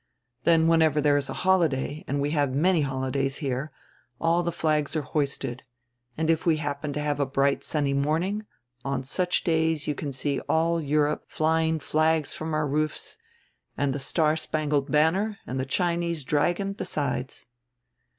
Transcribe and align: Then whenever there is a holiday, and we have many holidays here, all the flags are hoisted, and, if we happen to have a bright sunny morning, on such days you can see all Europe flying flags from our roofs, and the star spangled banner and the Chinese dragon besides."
Then 0.45 0.67
whenever 0.67 0.99
there 0.99 1.15
is 1.15 1.29
a 1.29 1.33
holiday, 1.45 2.03
and 2.07 2.19
we 2.19 2.31
have 2.31 2.55
many 2.55 2.81
holidays 2.81 3.37
here, 3.37 3.71
all 4.19 4.41
the 4.41 4.51
flags 4.51 4.95
are 4.95 5.03
hoisted, 5.03 5.61
and, 6.17 6.27
if 6.31 6.43
we 6.43 6.57
happen 6.57 6.91
to 6.93 6.99
have 6.99 7.19
a 7.19 7.25
bright 7.27 7.63
sunny 7.63 7.93
morning, 7.93 8.47
on 8.83 9.03
such 9.03 9.43
days 9.43 9.85
you 9.87 9.93
can 9.93 10.11
see 10.11 10.39
all 10.49 10.81
Europe 10.81 11.25
flying 11.27 11.79
flags 11.79 12.33
from 12.33 12.55
our 12.55 12.65
roofs, 12.67 13.19
and 13.77 13.93
the 13.93 13.99
star 13.99 14.35
spangled 14.35 14.91
banner 14.91 15.37
and 15.45 15.59
the 15.59 15.67
Chinese 15.67 16.23
dragon 16.23 16.73
besides." 16.73 17.45